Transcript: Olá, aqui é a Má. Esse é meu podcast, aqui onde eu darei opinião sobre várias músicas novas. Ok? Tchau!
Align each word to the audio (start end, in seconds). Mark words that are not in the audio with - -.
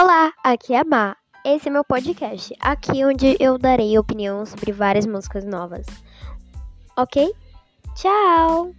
Olá, 0.00 0.32
aqui 0.42 0.72
é 0.72 0.78
a 0.78 0.84
Má. 0.84 1.14
Esse 1.44 1.68
é 1.68 1.70
meu 1.70 1.84
podcast, 1.84 2.56
aqui 2.58 3.04
onde 3.04 3.36
eu 3.38 3.58
darei 3.58 3.98
opinião 3.98 4.46
sobre 4.46 4.72
várias 4.72 5.04
músicas 5.04 5.44
novas. 5.44 5.84
Ok? 6.96 7.30
Tchau! 7.94 8.72